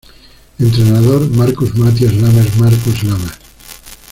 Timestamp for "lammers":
3.03-3.37